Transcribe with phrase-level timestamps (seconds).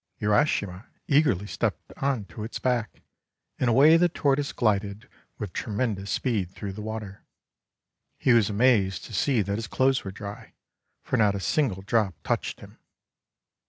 [0.19, 3.03] Urashima eagerly stepped on to its back,
[3.59, 7.23] and away the Tortoise glided with tremendous speed through the water.
[8.17, 10.53] He was amazed to see that his clothes were dry,
[11.03, 12.79] for not a single drop touched him.